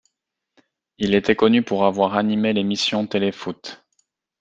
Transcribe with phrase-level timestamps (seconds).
[0.97, 3.85] Il était connu pour avoir animer l’émission télé foot.